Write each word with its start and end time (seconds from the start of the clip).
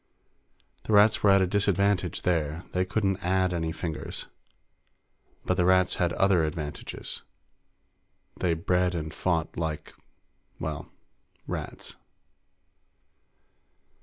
The 0.85 0.93
Rats 0.93 1.21
were 1.21 1.29
at 1.29 1.43
a 1.43 1.45
disadvantage 1.45 2.23
there; 2.23 2.63
they 2.71 2.85
couldn't 2.85 3.17
add 3.23 3.53
any 3.53 3.71
fingers. 3.71 4.25
But 5.45 5.57
the 5.57 5.65
Rats 5.65 5.97
had 5.97 6.11
other 6.13 6.43
advantages 6.43 7.21
they 8.35 8.55
bred 8.55 8.95
and 8.95 9.13
fought 9.13 9.55
like, 9.57 9.93
well, 10.59 10.85
like 10.85 10.87
rats. 11.45 11.97